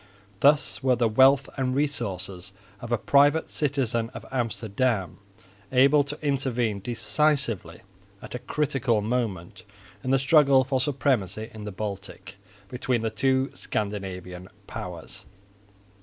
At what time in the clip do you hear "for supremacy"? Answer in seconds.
10.63-11.51